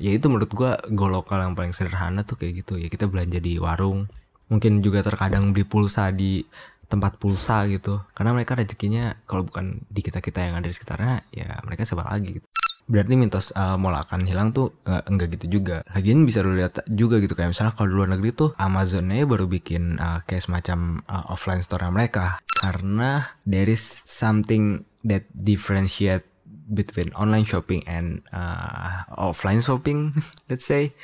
[0.00, 2.80] ya itu menurut gue go lokal yang paling sederhana tuh kayak gitu.
[2.80, 4.08] Ya kita belanja di warung
[4.50, 6.42] mungkin juga terkadang beli pulsa di
[6.90, 8.02] tempat pulsa gitu.
[8.16, 12.08] Karena mereka rezekinya kalau bukan di kita kita yang ada di sekitarnya ya mereka siapa
[12.08, 12.48] lagi gitu.
[12.90, 15.86] Berarti mitos uh, mall akan hilang tuh uh, enggak gitu juga.
[15.94, 19.46] Lagian bisa lu lihat juga gitu kayak misalnya kalau di luar negeri tuh Amazonnya baru
[19.46, 22.42] bikin uh, kayak semacam uh, offline store mereka.
[22.58, 26.26] Karena there is something that differentiate
[26.70, 30.14] between online shopping and uh, offline shopping,
[30.50, 30.94] let's say.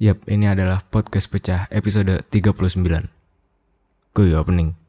[0.00, 2.80] Yap, ini adalah podcast pecah episode 39.
[4.16, 4.79] Gue opening.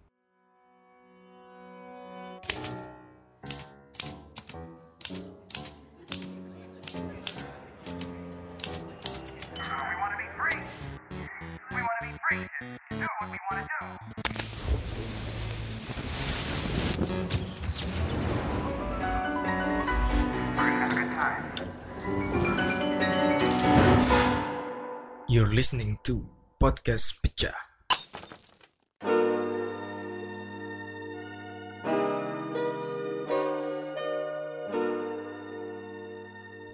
[25.41, 26.21] You're listening to
[26.61, 27.57] Podcast Pecah.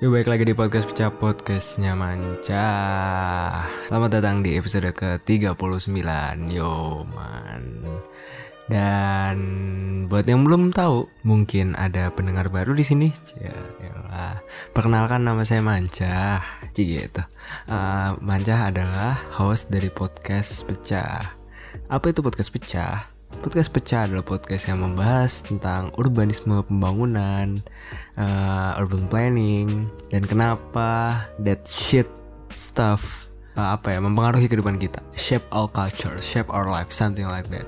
[0.04, 2.68] Yuk baik lagi di podcast pecah podcastnya Manca.
[3.88, 6.04] Selamat datang di episode ke-39
[6.52, 7.88] Yo man
[8.68, 9.38] Dan
[10.12, 13.10] buat yang belum tahu, mungkin ada pendengar baru di sini.
[13.40, 13.56] Ya.
[14.76, 16.44] Perkenalkan nama saya Manca.
[16.76, 17.22] Gitu.
[17.66, 21.34] Uh, Manca adalah host dari podcast Pecah.
[21.88, 23.10] Apa itu podcast Pecah?
[23.42, 27.62] Podcast Pecah adalah podcast yang membahas tentang urbanisme pembangunan,
[28.18, 32.08] uh, urban planning, dan kenapa that shit
[32.56, 37.46] stuff uh, apa ya mempengaruhi kehidupan kita, shape our culture, shape our life, something like
[37.54, 37.68] that.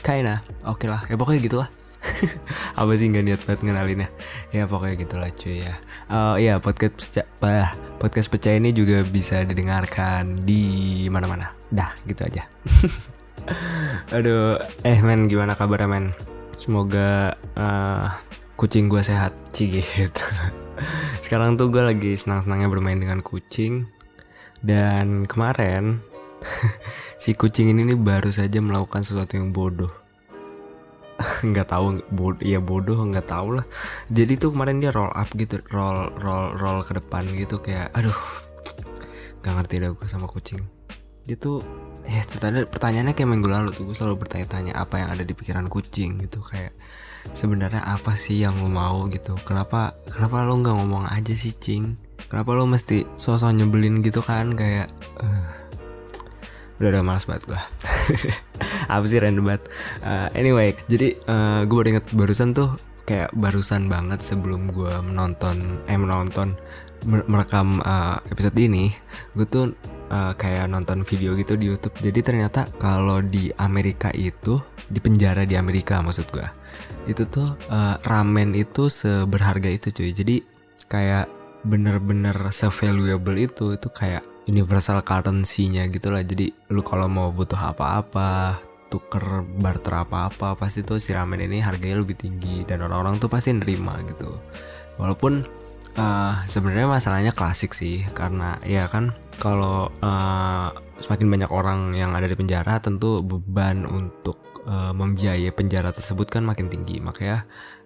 [0.00, 1.68] Kinda, oke okay lah, ya pokoknya gitu lah.
[2.80, 4.08] apa sih nggak niat banget ngenalinnya?
[4.54, 5.74] Ya pokoknya gitulah cuy ya.
[6.08, 11.52] Oh iya podcast pecah bah, podcast pecah ini juga bisa didengarkan di mana-mana.
[11.68, 12.46] Dah gitu aja.
[14.16, 16.14] Aduh eh men gimana kabar men?
[16.58, 18.10] Semoga uh,
[18.58, 20.24] kucing gue sehat sih gitu
[21.24, 23.90] sekarang tuh gue lagi senang-senangnya bermain dengan kucing.
[24.58, 26.02] Dan kemarin
[27.22, 29.90] si kucing ini baru saja melakukan sesuatu yang bodoh.
[31.48, 33.66] Nggak tahu bodoh ya bodoh nggak tahu lah.
[34.06, 38.14] Jadi tuh kemarin dia roll up gitu roll roll roll ke depan gitu kayak aduh
[39.42, 40.62] nggak ngerti deh gue sama kucing.
[41.26, 41.58] Dia tuh
[42.06, 45.66] ya tadi pertanyaannya kayak minggu lalu tuh gue selalu bertanya-tanya apa yang ada di pikiran
[45.66, 46.72] kucing gitu kayak
[47.34, 49.34] sebenarnya apa sih yang lo mau gitu?
[49.42, 51.98] Kenapa kenapa lo nggak ngomong aja sih cing?
[52.28, 54.54] Kenapa lo mesti sosok nyebelin gitu kan?
[54.54, 55.67] Kayak uh,
[56.78, 57.60] udah udah malas banget gue
[58.92, 59.64] apa sih random banget?
[60.00, 62.78] Uh, anyway jadi uh, gue baru inget barusan tuh
[63.08, 66.56] kayak barusan banget sebelum gue menonton eh menonton
[67.06, 68.90] merekam uh, episode ini
[69.32, 69.72] gue tuh
[70.10, 71.94] uh, kayak nonton video gitu di YouTube.
[72.02, 76.48] Jadi ternyata kalau di Amerika itu di penjara di Amerika maksud gue
[77.08, 80.10] itu tuh uh, ramen itu seberharga itu cuy.
[80.12, 80.36] Jadi
[80.88, 81.28] kayak
[81.66, 86.24] bener-bener se-valuable itu itu kayak universal currency-nya gitu lah.
[86.24, 88.56] Jadi lu kalau mau butuh apa-apa
[88.88, 93.52] tuker barter apa-apa pasti tuh si ramen ini harganya lebih tinggi dan orang-orang tuh pasti
[93.52, 94.32] nerima gitu.
[94.96, 95.44] Walaupun
[96.00, 100.72] uh, sebenarnya masalahnya klasik sih karena ya kan kalau uh,
[101.04, 106.42] semakin banyak orang yang ada di penjara tentu beban untuk uh, membiayai penjara tersebut kan
[106.48, 106.98] makin tinggi.
[106.98, 107.44] Makanya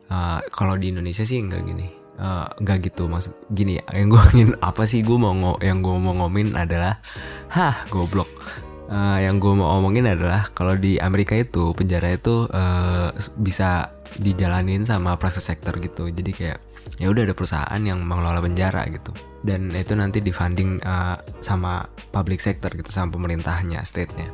[0.08, 4.22] uh, kalau di Indonesia sih enggak gini uh, nggak gitu maksud gini ya yang gue
[4.38, 7.02] ingin apa sih gue mau yang gue mau ngomongin adalah
[7.50, 8.30] hah goblok.
[8.92, 13.08] Uh, yang gue mau ngomongin adalah kalau di Amerika itu penjara itu uh,
[13.40, 13.88] bisa
[14.20, 16.12] dijalanin sama private sector gitu.
[16.12, 16.60] Jadi kayak
[17.00, 19.16] ya udah ada perusahaan yang mengelola penjara gitu.
[19.40, 24.28] Dan itu nanti difunding uh, sama public sector gitu sama pemerintahnya state-nya.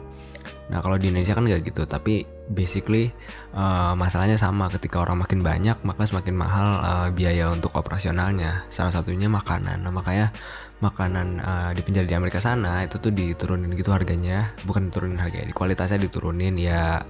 [0.74, 3.12] Nah kalau di Indonesia kan nggak gitu tapi basically
[3.52, 4.66] uh, masalahnya sama.
[4.72, 8.66] Ketika orang makin banyak maka semakin mahal uh, biaya untuk operasionalnya.
[8.72, 9.84] Salah satunya makanan.
[9.84, 10.32] Nah makanya
[10.78, 14.52] makanan uh, di penjara di Amerika sana itu tuh diturunin gitu harganya.
[14.64, 16.56] Bukan diturunin harganya kualitasnya diturunin.
[16.56, 17.04] Ya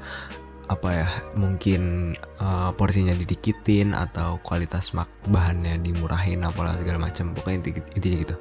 [0.68, 2.12] apa ya mungkin
[2.44, 8.36] uh, porsinya didikitin atau kualitas mak bahannya dimurahin apalah segala macam pokoknya inti intinya gitu.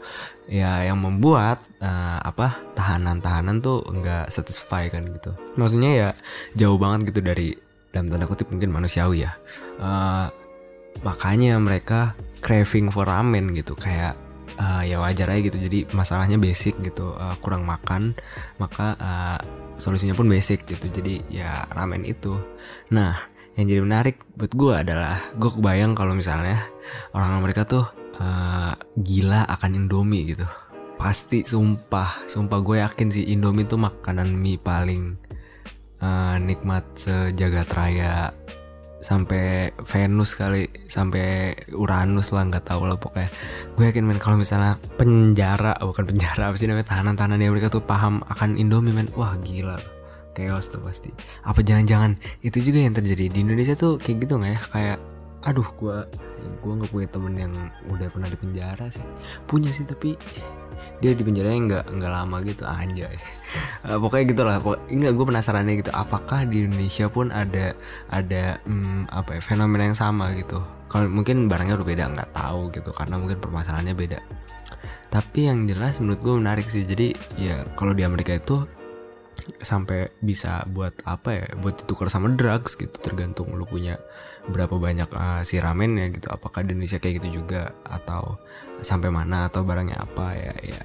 [0.52, 5.32] Ya yang membuat uh, apa tahanan-tahanan tuh nggak satisfy kan gitu.
[5.56, 6.10] Maksudnya ya
[6.60, 7.56] jauh banget gitu dari
[7.96, 9.32] dalam tanda kutip mungkin manusiawi ya.
[9.80, 10.28] Uh,
[11.08, 12.12] makanya mereka
[12.44, 14.20] craving for ramen gitu kayak
[14.60, 15.58] uh, ya wajar aja gitu.
[15.64, 18.20] Jadi masalahnya basic gitu uh, kurang makan
[18.60, 19.40] maka uh,
[19.78, 20.90] solusinya pun basic gitu.
[20.90, 22.38] Jadi ya ramen itu.
[22.94, 23.18] Nah
[23.58, 26.62] yang jadi menarik buat gue adalah gue kebayang kalau misalnya
[27.14, 27.86] orang mereka tuh
[28.22, 30.46] uh, gila akan Indomie gitu.
[30.98, 35.18] Pasti sumpah sumpah gue yakin sih Indomie tuh makanan mie paling
[36.02, 38.34] uh, nikmat sejagat raya
[38.98, 43.30] sampai Venus kali sampai Uranus lah nggak tahu lah pokoknya.
[43.78, 47.84] Gue yakin men kalau misalnya penjara bukan penjara apa sih namanya tahanan-tahanan di Amerika tuh
[47.86, 49.78] paham akan Indomie men wah gila.
[50.38, 51.10] Chaos tuh pasti.
[51.46, 52.14] Apa jangan-jangan
[52.46, 53.26] itu juga yang terjadi.
[53.30, 54.62] Di Indonesia tuh kayak gitu nggak ya?
[54.70, 54.98] Kayak
[55.46, 55.98] aduh gue
[56.62, 57.54] gue nggak punya temen yang
[57.90, 59.06] udah pernah di penjara sih.
[59.50, 60.18] Punya sih tapi
[61.00, 63.08] dia di penjaranya nggak nggak lama gitu aja
[63.88, 67.74] uh, pokoknya gitulah pokoknya nggak gue penasarannya gitu apakah di Indonesia pun ada
[68.12, 70.62] ada hmm, apa ya fenomena yang sama gitu?
[70.88, 74.20] Kalau mungkin barangnya udah beda nggak tahu gitu karena mungkin permasalahannya beda.
[75.08, 78.68] Tapi yang jelas menurut gue menarik sih jadi ya kalau di Amerika itu
[79.64, 83.96] sampai bisa buat apa ya buat ditukar sama drugs gitu tergantung lu punya
[84.48, 86.28] berapa banyak uh, si ramen ya gitu.
[86.32, 87.72] Apakah di Indonesia kayak gitu juga?
[87.84, 88.40] Atau
[88.82, 89.52] sampai mana?
[89.52, 90.34] Atau barangnya apa?
[90.36, 90.82] Ya ya.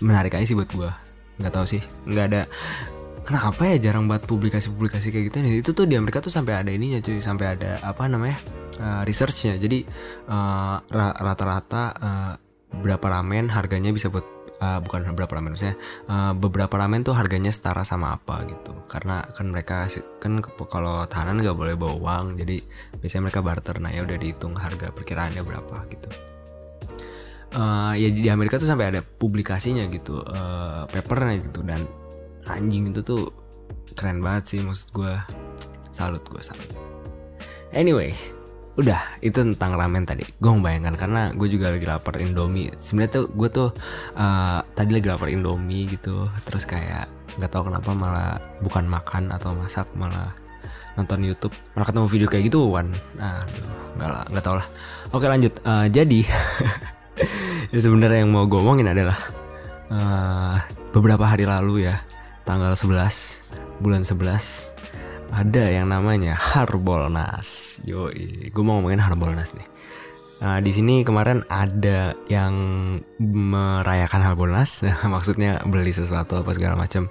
[0.00, 0.96] Menarik aja sih buat gua.
[1.40, 1.82] Nggak tahu sih.
[2.08, 2.42] Nggak ada.
[3.24, 5.36] Kenapa ya jarang banget publikasi-publikasi kayak gitu?
[5.40, 7.22] Itu tuh di Amerika tuh sampai ada ininya cuy.
[7.22, 8.36] Sampai ada apa namanya
[8.80, 9.56] uh, researchnya.
[9.56, 9.86] Jadi
[10.28, 10.76] uh,
[11.20, 12.32] rata-rata uh,
[12.74, 14.33] berapa ramen harganya bisa buat
[14.64, 15.76] uh, bukan beberapa ramen maksudnya
[16.08, 18.72] uh, beberapa ramen tuh harganya setara sama apa gitu.
[18.88, 19.84] Karena kan mereka
[20.18, 20.40] kan
[20.72, 22.56] kalau tahanan nggak boleh bawa uang jadi
[22.98, 23.76] biasanya mereka barter.
[23.84, 26.08] Nah ya udah dihitung harga perkiraannya berapa gitu.
[27.54, 31.60] Uh, ya di Amerika tuh sampai ada publikasinya gitu uh, papernya gitu.
[31.60, 31.84] Dan
[32.48, 33.30] anjing itu tuh
[33.94, 35.14] keren banget sih maksud gue
[35.92, 36.70] salut gue salut.
[37.70, 38.16] Anyway
[38.74, 40.26] udah itu tentang ramen tadi.
[40.42, 42.70] Gue membayangkan karena gue juga lagi lapar indomie.
[42.78, 43.68] Sebenarnya tuh gue tuh
[44.18, 46.26] uh, tadi lagi lapar indomie gitu.
[46.42, 47.06] Terus kayak
[47.38, 50.34] nggak tahu kenapa malah bukan makan atau masak malah
[50.98, 51.54] nonton YouTube.
[51.78, 53.46] Malah ketemu video kayak gitu wan nah
[53.94, 54.66] nggak lah nggak tau lah.
[55.14, 55.54] Oke lanjut.
[55.62, 56.26] Uh, jadi
[57.72, 59.18] ya sebenarnya yang mau gue omongin adalah
[59.90, 60.58] uh,
[60.90, 62.02] beberapa hari lalu ya
[62.42, 64.74] tanggal 11 bulan 11
[65.34, 67.63] ada yang namanya Harbolnas.
[67.82, 69.66] Yoi, gue mau ngomongin Harbolnas nih.
[70.44, 72.54] Nah, di sini kemarin ada yang
[73.18, 77.10] merayakan Harbolnas, maksudnya beli sesuatu apa segala macam.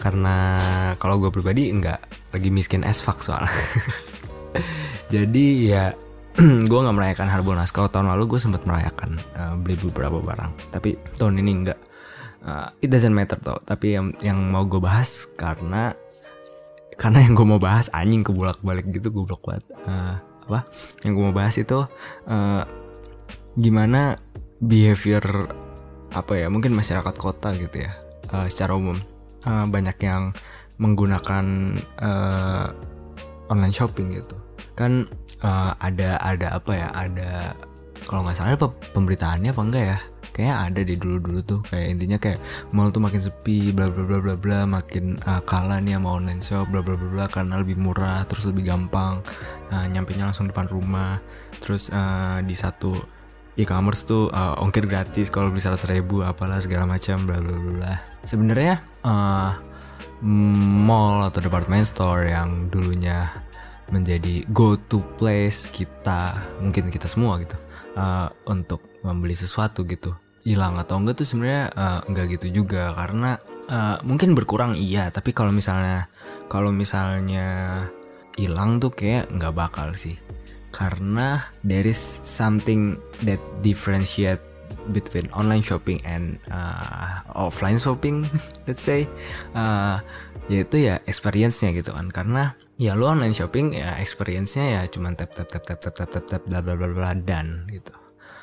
[0.00, 0.58] Karena
[0.98, 2.02] kalau gue pribadi enggak
[2.34, 3.52] lagi miskin as fuck soalnya.
[5.14, 5.94] Jadi ya
[6.70, 7.70] gue nggak merayakan Harbolnas.
[7.70, 11.80] Kalau tahun lalu gue sempat merayakan uh, beli beberapa barang, tapi tahun ini enggak.
[12.40, 13.60] Uh, it doesn't matter tau.
[13.60, 15.92] Tapi yang yang mau gue bahas karena
[17.00, 19.64] karena yang gue mau bahas anjing ke bolak balik gitu gue blok banget.
[19.88, 20.68] Uh, apa?
[21.00, 21.78] Yang gue mau bahas itu
[22.28, 22.62] uh,
[23.56, 24.20] gimana
[24.60, 25.24] behavior
[26.12, 27.96] apa ya mungkin masyarakat kota gitu ya
[28.36, 29.00] uh, secara umum.
[29.48, 30.36] Uh, banyak yang
[30.76, 31.72] menggunakan
[32.04, 32.68] uh,
[33.48, 34.36] online shopping gitu.
[34.76, 35.08] Kan
[35.40, 37.56] uh, ada ada apa ya ada
[38.04, 38.60] kalau nggak salah
[38.92, 39.98] pemberitaannya apa enggak ya
[40.32, 41.60] kayak ada di dulu-dulu tuh.
[41.66, 42.38] Kayak intinya kayak
[42.74, 46.42] mall tuh makin sepi bla bla bla bla bla makin uh, kalah nih sama online
[46.42, 49.22] shop bla bla bla bla karena lebih murah terus lebih gampang.
[49.70, 51.22] Uh, nyampe nya langsung depan rumah.
[51.60, 53.20] Terus uh, di satu
[53.58, 57.94] e-commerce tuh uh, ongkir gratis kalau beli seratus ribu apalah segala macam bla bla bla
[58.24, 59.52] sebenarnya uh,
[60.24, 63.28] mall atau department store yang dulunya
[63.90, 67.56] menjadi go to place kita mungkin kita semua gitu
[67.98, 70.14] uh, untuk membeli sesuatu gitu.
[70.40, 72.96] Hilang atau enggak tuh sebenarnya uh, enggak gitu juga.
[72.96, 73.36] Karena
[73.68, 75.12] uh, mungkin berkurang iya.
[75.12, 76.08] Tapi kalau misalnya
[76.48, 77.86] kalau misalnya
[78.40, 80.16] hilang tuh kayak nggak bakal sih.
[80.70, 84.40] Karena there is something that differentiate
[84.96, 88.24] between online shopping and uh, offline shopping
[88.66, 89.04] let's say.
[89.52, 90.00] Uh,
[90.50, 92.08] yaitu ya experience-nya gitu kan.
[92.08, 96.08] Karena ya lo online shopping ya experience-nya ya cuman tap tap tap tap tap tap
[96.10, 97.99] tap tap bla bla bla bla dan gitu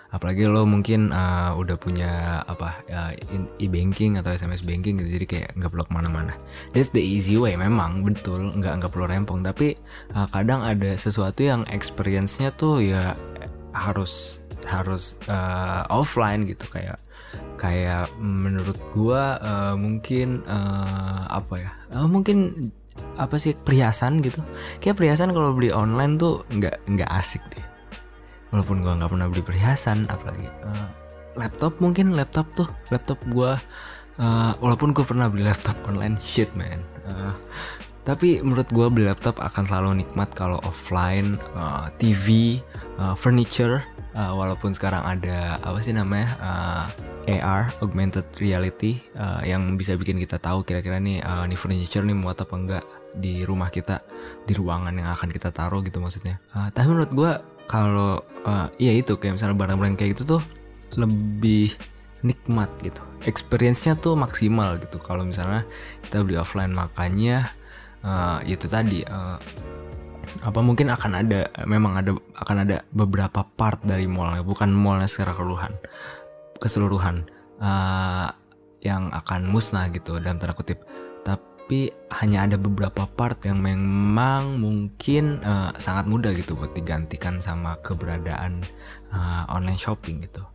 [0.07, 3.11] apalagi lo mungkin uh, udah punya apa uh,
[3.59, 6.33] e-banking atau SMS banking gitu jadi kayak nggak perlu ke mana-mana.
[6.71, 9.43] That's the easy way memang betul nggak nggak perlu rempong.
[9.43, 9.75] Tapi
[10.15, 13.19] uh, kadang ada sesuatu yang experience-nya tuh ya
[13.75, 16.63] harus harus uh, offline gitu.
[16.71, 17.03] Kayak
[17.59, 22.71] kayak menurut gua uh, mungkin uh, apa ya uh, mungkin
[23.19, 24.39] apa sih perhiasan gitu.
[24.79, 27.66] Kayak perhiasan kalau beli online tuh nggak nggak asik deh
[28.51, 30.87] walaupun gue nggak pernah beli perhiasan apalagi uh,
[31.37, 33.51] laptop mungkin laptop tuh laptop gue
[34.21, 36.81] uh, walaupun gue pernah beli laptop online shit man.
[37.07, 37.33] Uh,
[38.07, 42.57] tapi menurut gue beli laptop akan selalu nikmat kalau offline uh, TV
[42.95, 43.83] uh, furniture
[44.15, 46.85] uh, walaupun sekarang ada apa sih namanya uh,
[47.27, 52.15] AR augmented reality uh, yang bisa bikin kita tahu kira-kira nih uh, nih furniture nih
[52.15, 53.99] muat apa enggak di rumah kita
[54.47, 56.39] di ruangan yang akan kita taruh gitu maksudnya.
[56.55, 57.31] Uh, tapi menurut gue
[57.67, 60.41] kalau uh, iya itu kayak misalnya barang-barang kayak gitu tuh
[60.95, 61.75] lebih
[62.23, 63.03] nikmat gitu.
[63.27, 64.97] Experience-nya tuh maksimal gitu.
[65.03, 65.67] Kalau misalnya
[66.01, 67.51] kita beli offline makanya
[68.01, 69.37] uh, itu tadi uh,
[70.43, 72.11] apa mungkin akan ada memang ada
[72.43, 75.73] akan ada beberapa part dari mall bukan mallnya secara keseluruhan
[76.59, 77.15] keseluruhan
[77.63, 78.27] uh,
[78.83, 80.83] yang akan musnah gitu dalam tanda kutip
[81.67, 81.91] tapi
[82.23, 88.63] hanya ada beberapa part yang memang mungkin uh, sangat mudah gitu buat digantikan sama keberadaan
[89.11, 90.47] uh, online shopping gitu.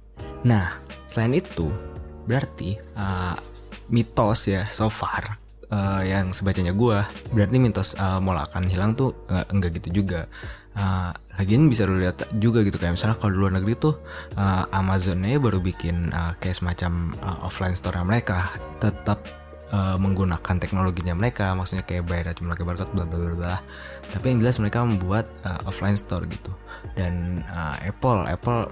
[0.49, 0.73] Nah,
[1.13, 1.69] selain itu
[2.25, 3.37] berarti uh,
[3.93, 5.37] mitos ya so far
[5.69, 7.05] uh, yang sebacanya gue
[7.37, 10.33] berarti mitos uh, mall akan hilang tuh uh, enggak gitu juga.
[10.73, 14.01] Uh, lagian bisa lu lihat juga gitu kayak misalnya kalau di luar negeri tuh
[14.41, 18.49] uh, Amazonnya baru bikin uh, kayak semacam uh, offline store mereka
[18.81, 19.42] tetap
[19.73, 23.57] uh, menggunakan teknologinya mereka maksudnya kayak bayar cuma pakai barcode bla bla bla
[24.13, 26.53] tapi yang jelas mereka membuat uh, offline store gitu.
[26.95, 28.69] Dan uh, Apple Apple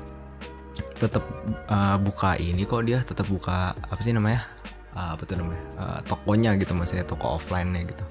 [1.01, 1.25] tetap
[1.73, 4.45] uh, buka ini kok dia tetap buka apa sih namanya?
[4.93, 5.65] Uh, apa tuh namanya?
[5.81, 8.05] Uh, tokonya gitu maksudnya toko offline-nya gitu.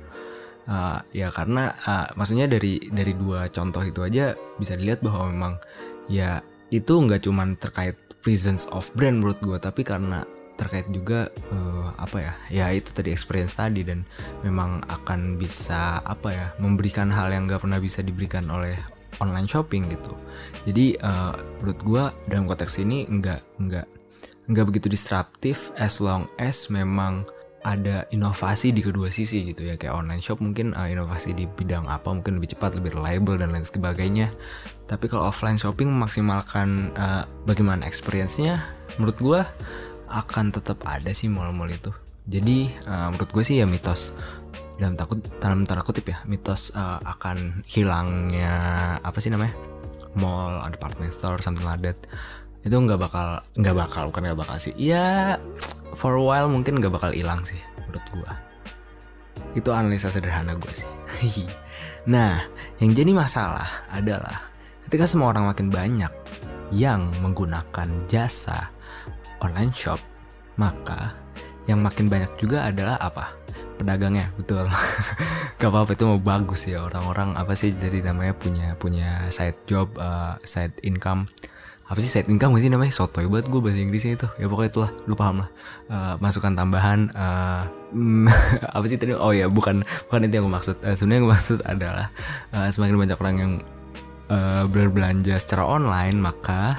[0.70, 5.54] Uh, ya karena uh, maksudnya dari dari dua contoh itu aja bisa dilihat bahwa memang
[6.06, 10.22] ya itu nggak cuman terkait presence of brand menurut gue tapi karena
[10.60, 14.04] terkait juga uh, apa ya ya itu tadi experience tadi dan
[14.44, 18.76] memang akan bisa apa ya memberikan hal yang nggak pernah bisa diberikan oleh
[19.24, 20.12] online shopping gitu.
[20.68, 23.88] Jadi uh, menurut gue dalam konteks ini nggak nggak
[24.50, 27.24] nggak begitu disruptif as long as memang
[27.60, 29.76] ada inovasi di kedua sisi gitu ya.
[29.76, 33.52] Kayak online shop mungkin uh, inovasi di bidang apa mungkin lebih cepat lebih reliable dan
[33.52, 34.32] lain sebagainya.
[34.90, 38.64] Tapi kalau offline shopping memaksimalkan uh, bagaimana experience-nya?
[38.98, 39.42] Menurut gue
[40.10, 41.94] akan tetap ada sih mall-mall itu.
[42.30, 44.14] Jadi uh, menurut gue sih ya mitos
[44.80, 48.56] dalam takut dalam tanda kutip ya mitos uh, akan hilangnya
[49.04, 49.52] apa sih namanya
[50.16, 52.00] mall department store something like that
[52.64, 55.36] itu nggak bakal nggak bakal bukan nggak bakal sih ya
[55.96, 58.34] for a while mungkin nggak bakal hilang sih menurut gue.
[59.58, 60.90] Itu analisa sederhana gue sih.
[62.10, 62.42] Nah
[62.80, 64.48] yang jadi masalah adalah
[64.88, 66.10] ketika semua orang makin banyak
[66.74, 68.72] yang menggunakan jasa
[69.40, 70.00] online shop,
[70.60, 71.16] maka
[71.70, 73.36] yang makin banyak juga adalah apa?
[73.80, 74.68] Pedagangnya, betul.
[75.60, 76.84] Gak apa-apa itu mau bagus ya.
[76.84, 81.30] Orang-orang apa sih jadi namanya punya punya side job, uh, side income.
[81.88, 82.92] Apa sih side income sih namanya?
[82.92, 84.28] Sotoy buat gue bahasa Inggrisnya itu.
[84.36, 84.92] Ya pokoknya itulah.
[85.08, 85.50] Lu paham lah.
[85.88, 87.64] Uh, masukan tambahan uh,
[88.76, 89.16] apa sih tadi?
[89.16, 90.76] Oh ya bukan bukan itu yang gue maksud.
[90.84, 92.08] Uh, sebenarnya gue maksud adalah
[92.52, 93.54] uh, semakin banyak orang yang
[94.30, 96.78] uh, berbelanja secara online maka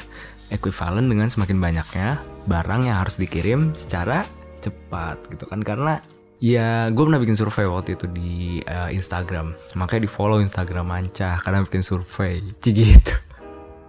[0.51, 4.25] equivalent dengan semakin banyaknya barang yang harus dikirim secara
[4.61, 5.61] cepat gitu kan.
[5.65, 6.01] Karena
[6.41, 9.57] ya gue pernah bikin survei waktu itu di uh, Instagram.
[9.77, 12.41] Makanya di follow Instagram Manca karena bikin survei.
[12.61, 13.13] Gitu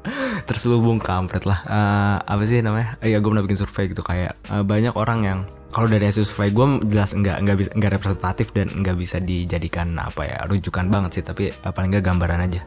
[0.49, 1.59] terselubung kampret lah.
[1.65, 2.97] Uh, apa sih namanya?
[3.01, 4.01] Uh, ya gue pernah bikin survei gitu.
[4.01, 5.39] Kayak uh, banyak orang yang
[5.71, 9.95] kalau dari hasil survei gue jelas enggak enggak bisa enggak representatif dan enggak bisa dijadikan
[9.95, 11.23] apa ya rujukan banget sih.
[11.23, 12.61] Tapi uh, paling enggak gambaran aja.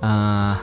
[0.00, 0.56] Uh,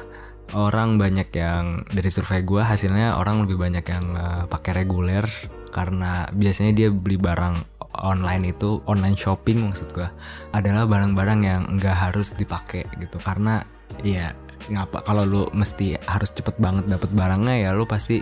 [0.56, 5.28] orang banyak yang dari survei gue hasilnya orang lebih banyak yang uh, pakai reguler
[5.76, 10.08] karena biasanya dia beli barang online itu online shopping maksud gue
[10.54, 13.18] adalah barang-barang yang nggak harus dipakai gitu.
[13.20, 13.60] Karena
[14.06, 14.32] ya
[14.68, 18.20] ngapa kalau lu mesti harus cepet banget dapet barangnya ya lu pasti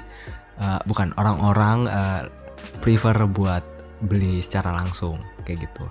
[0.62, 2.22] uh, bukan orang-orang uh,
[2.80, 3.64] prefer buat
[4.06, 5.18] beli secara langsung
[5.48, 5.86] kayak gitu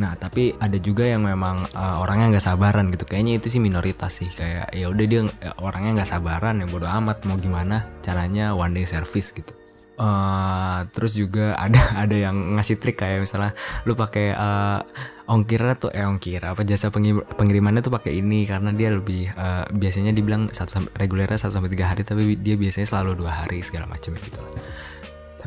[0.00, 3.04] Nah tapi ada juga yang memang uh, orangnya nggak sabaran gitu.
[3.04, 4.32] Kayaknya itu sih minoritas sih.
[4.32, 8.72] Kayak ya udah dia ya, orangnya nggak sabaran ya bodo amat mau gimana caranya one
[8.72, 9.52] day service gitu.
[10.00, 13.52] Uh, terus juga ada ada yang ngasih trik kayak misalnya
[13.84, 14.80] lu pakai uh,
[15.28, 20.16] ongkir tuh eh ongkir apa jasa pengirimannya tuh pakai ini karena dia lebih uh, biasanya
[20.16, 24.16] dibilang satu regulernya satu sampai tiga hari tapi dia biasanya selalu dua hari segala macam
[24.18, 24.40] gitu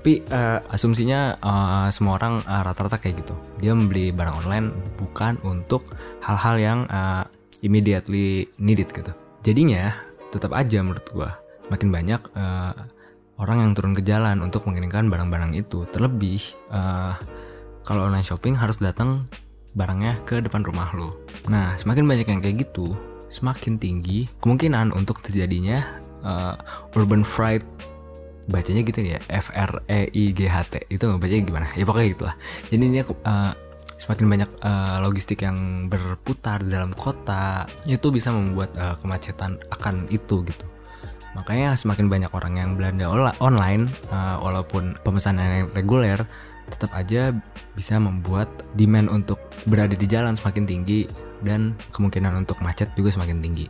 [0.03, 3.39] tapi uh, asumsinya uh, semua orang uh, rata-rata kayak gitu.
[3.63, 7.23] Dia membeli barang online bukan untuk hal-hal yang uh,
[7.63, 9.15] immediately needed gitu.
[9.47, 9.95] Jadinya
[10.27, 11.39] tetap aja menurut gua
[11.71, 12.75] makin banyak uh,
[13.39, 15.87] orang yang turun ke jalan untuk mengirimkan barang-barang itu.
[15.95, 17.15] Terlebih uh,
[17.87, 19.23] kalau online shopping harus datang
[19.73, 21.17] barangnya ke depan rumah lo
[21.51, 22.95] nah semakin banyak yang kayak gitu
[23.27, 25.81] semakin tinggi kemungkinan untuk terjadinya
[26.23, 26.55] uh,
[26.95, 27.65] urban fright
[28.49, 31.67] bacanya gitu ya F R E I G H T itu bacanya gimana?
[31.75, 32.35] Ya pokoknya gitulah.
[32.67, 33.51] Jadi ini uh,
[33.99, 40.43] semakin banyak uh, logistik yang berputar dalam kota itu bisa membuat uh, kemacetan akan itu
[40.43, 40.65] gitu.
[41.33, 43.09] Makanya semakin banyak orang yang belanja
[43.41, 46.21] online uh, walaupun pemesanan yang reguler
[46.69, 47.33] tetap aja
[47.75, 48.47] bisa membuat
[48.77, 51.09] demand untuk berada di jalan semakin tinggi
[51.43, 53.67] dan kemungkinan untuk macet juga semakin tinggi.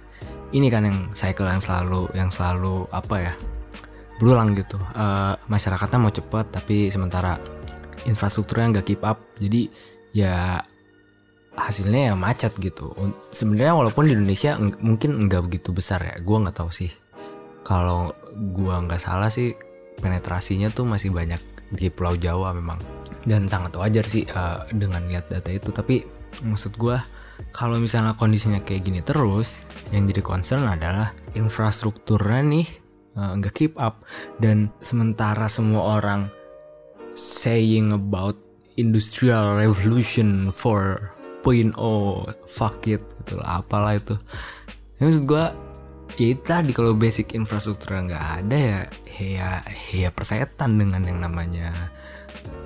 [0.53, 3.34] Ini kan yang cycle yang selalu yang selalu apa ya
[4.24, 4.80] berulang gitu.
[4.96, 7.36] Uh, masyarakatnya mau cepet tapi sementara
[8.08, 9.68] infrastrukturnya nggak keep up jadi
[10.15, 10.63] ya
[11.60, 12.96] hasilnya ya macet gitu.
[13.36, 16.89] Sebenarnya walaupun di Indonesia mungkin nggak begitu besar ya gue nggak tahu sih.
[17.68, 19.51] Kalau gue nggak salah sih
[20.00, 21.44] penetrasinya tuh masih banyak
[21.75, 22.80] di Pulau Jawa memang.
[23.27, 25.75] Dan sangat wajar sih uh, dengan lihat data itu.
[25.75, 26.00] Tapi
[26.48, 26.96] maksud gue
[27.51, 32.82] kalau misalnya kondisinya kayak gini terus yang jadi concern adalah infrastrukturnya nih
[33.13, 34.01] nggak uh, keep up.
[34.41, 36.29] Dan sementara semua orang
[37.13, 38.38] saying about
[38.77, 41.77] industrial revolution 4.0
[42.50, 44.17] fuck it gitu lah apalah itu.
[44.98, 45.46] Ya, maksud gue
[46.13, 48.79] ya itu tadi kalau basic infrastruktur nggak ada ya
[49.17, 49.50] ya
[49.89, 51.74] ya persetan dengan yang namanya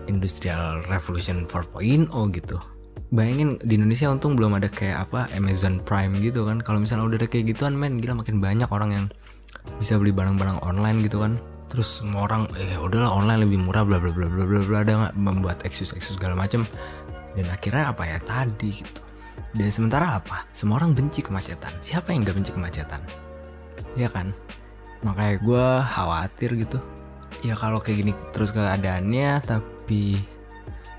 [0.07, 2.57] industrial revolution 4.0 gitu.
[3.07, 6.59] Bayangin di Indonesia untung belum ada kayak apa Amazon Prime gitu kan.
[6.59, 9.05] Kalau misalnya udah ada kayak gituan men gila makin banyak orang yang
[9.77, 11.35] bisa beli barang-barang online gitu kan.
[11.67, 14.91] Terus semua orang eh udahlah online lebih murah bla bla bla bla bla bla ada
[14.95, 16.63] nggak membuat eksus eksus segala macem.
[17.35, 18.17] Dan akhirnya apa ya?
[18.23, 19.01] Tadi gitu.
[19.53, 20.49] Dan sementara apa?
[20.53, 21.69] Semua orang benci kemacetan.
[21.81, 23.01] Siapa yang gak benci kemacetan?
[23.93, 24.33] Ya kan?
[25.05, 26.81] Makanya gue khawatir gitu.
[27.45, 30.17] Ya kalau kayak gini terus keadaannya tapi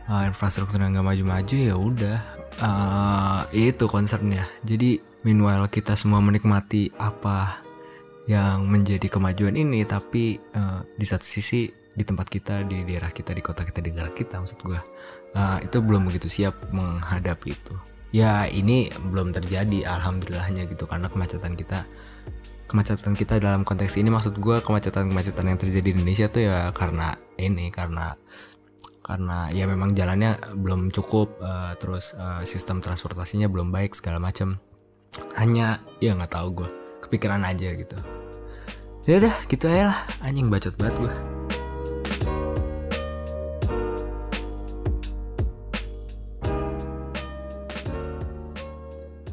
[0.06, 2.18] uh, infrastruktur yang gak maju-maju ya udah.
[2.58, 7.62] Uh, itu concernnya jadi meanwhile kita semua menikmati apa
[8.28, 13.32] yang menjadi kemajuan ini tapi uh, di satu sisi di tempat kita di daerah kita
[13.32, 14.78] di kota kita di negara kita maksud gue
[15.34, 17.74] uh, itu belum begitu siap menghadapi itu.
[18.12, 21.88] Ya ini belum terjadi alhamdulillahnya gitu karena kemacetan kita
[22.68, 26.68] kemacetan kita dalam konteks ini maksud gue kemacetan kemacetan yang terjadi di Indonesia tuh ya
[26.76, 28.12] karena ini karena
[29.00, 34.60] karena ya memang jalannya belum cukup uh, terus uh, sistem transportasinya belum baik segala macam
[35.40, 36.68] hanya ya nggak tahu gue
[37.08, 37.96] kepikiran aja gitu
[39.04, 41.14] ya udah gitu aja lah anjing bacot banget gue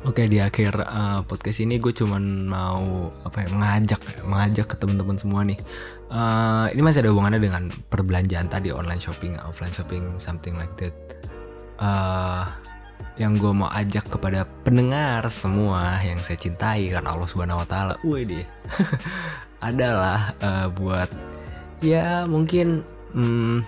[0.06, 5.18] Oke di akhir uh, podcast ini gue cuman mau apa ya mengajak mengajak ke teman-teman
[5.18, 5.58] semua nih.
[6.14, 10.94] Uh, ini masih ada hubungannya dengan perbelanjaan tadi online shopping, offline shopping, something like that.
[11.82, 12.48] Uh,
[13.16, 17.94] yang gue mau ajak kepada pendengar semua yang saya cintai karena Allah Subhanahu Wa Taala,
[18.04, 18.44] deh,
[19.72, 21.08] adalah uh, buat
[21.80, 22.84] ya mungkin
[23.16, 23.64] um,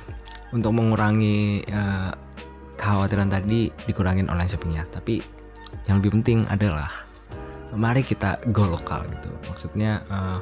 [0.52, 2.12] untuk mengurangi uh,
[2.76, 5.24] kekhawatiran tadi dikurangin online shoppingnya, tapi
[5.88, 6.92] yang lebih penting adalah
[7.72, 9.32] mari kita go lokal gitu.
[9.48, 10.40] Maksudnya uh,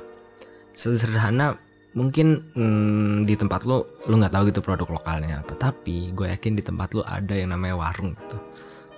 [0.73, 1.53] sederhana
[1.93, 5.53] mungkin hmm, di tempat lo lo nggak tahu gitu produk lokalnya apa.
[5.53, 8.54] Tapi gue yakin di tempat lo ada yang namanya warung gitu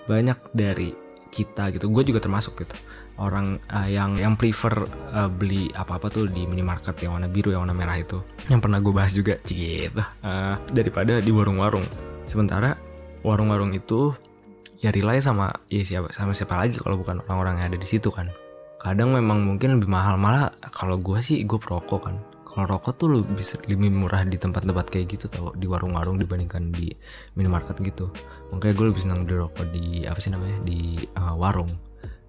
[0.07, 0.89] banyak dari
[1.29, 1.91] kita gitu.
[1.91, 2.73] Gue juga termasuk gitu.
[3.17, 7.51] Orang uh, yang yang prefer uh, beli apa apa tuh di minimarket yang warna biru
[7.53, 8.23] yang warna merah itu.
[8.47, 10.01] Yang pernah gue bahas juga gitu.
[10.23, 11.85] Uh, daripada di warung-warung.
[12.29, 12.77] Sementara
[13.21, 14.13] warung-warung itu
[14.77, 18.09] ya rely sama ya siapa sama siapa lagi kalau bukan orang-orang yang ada di situ
[18.13, 18.29] kan.
[18.77, 20.15] Kadang memang mungkin lebih mahal.
[20.21, 22.15] Malah kalau gue sih gue perokok kan
[22.57, 26.73] kalau rokok tuh lu bisa lebih murah di tempat-tempat kayak gitu tau di warung-warung dibandingkan
[26.73, 26.89] di
[27.37, 28.09] minimarket gitu.
[28.49, 31.69] Makanya gue lebih senang beli rokok di apa sih namanya di uh, warung.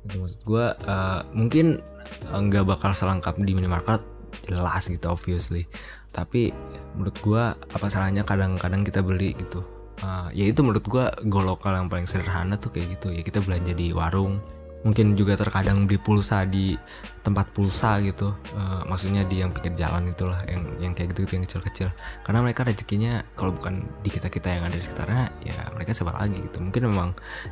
[0.04, 1.80] Itu maksud gue uh, mungkin
[2.28, 4.04] nggak uh, bakal selengkap di minimarket
[4.52, 5.64] jelas gitu obviously.
[6.12, 6.52] Tapi
[6.92, 9.64] menurut gue apa salahnya kadang-kadang kita beli gitu.
[10.04, 13.16] Uh, ya itu menurut gue go lokal yang paling sederhana tuh kayak gitu.
[13.16, 14.44] Ya kita belanja di warung
[14.86, 16.78] mungkin juga terkadang beli pulsa di
[17.26, 18.30] tempat pulsa gitu.
[18.54, 21.88] Uh, maksudnya di yang pinggir jalan itulah yang yang kayak gitu, gitu yang kecil-kecil.
[22.22, 26.14] Karena mereka rezekinya kalau bukan di kita kita yang ada di sekitarnya ya mereka siapa
[26.14, 26.62] lagi gitu.
[26.62, 27.08] Mungkin memang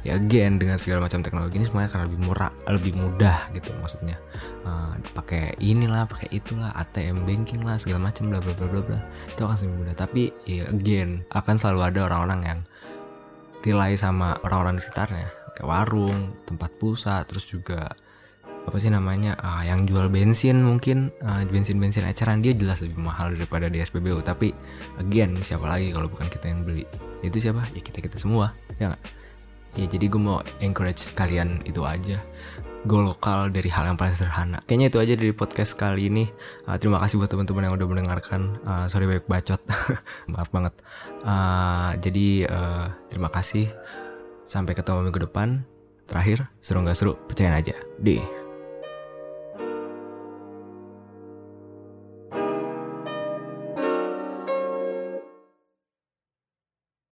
[0.06, 4.16] ya again dengan segala macam teknologi ini semuanya karena lebih murah lebih mudah gitu maksudnya.
[4.62, 9.00] Uh, pakai inilah pakai itulah ATM banking lah segala macam bla bla bla bla bla.
[9.34, 9.94] Itu akan lebih mudah.
[9.98, 12.60] Tapi ya again akan selalu ada orang-orang yang
[13.66, 17.88] rely sama orang-orang di sekitarnya kayak warung tempat pulsa terus juga
[18.66, 22.82] apa sih namanya uh, yang jual bensin mungkin uh, ah, bensin bensin eceran dia jelas
[22.82, 24.50] lebih mahal daripada di SPBU tapi
[24.98, 26.82] again siapa lagi kalau bukan kita yang beli?
[27.22, 27.62] Itu siapa?
[27.72, 28.50] Ya kita kita semua
[28.82, 29.02] ya gak?
[29.78, 32.18] ya jadi gue mau encourage kalian itu aja.
[32.86, 34.62] Go lokal dari hal yang paling sederhana.
[34.62, 36.24] Kayaknya itu aja dari podcast kali ini.
[36.70, 38.54] Uh, terima kasih buat teman-teman yang udah mendengarkan.
[38.62, 39.58] Uh, sorry banyak bacot.
[40.30, 40.74] Maaf banget.
[41.26, 43.66] Uh, jadi uh, terima kasih
[44.46, 45.66] Sampai ketemu minggu depan.
[46.06, 47.74] Terakhir, seru nggak seru, percayain aja.
[47.98, 48.35] Deh.